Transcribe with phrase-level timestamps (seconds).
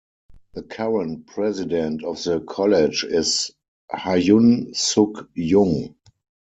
[0.55, 3.51] The current president of the college is
[3.91, 5.93] Hyun-Suk Jung.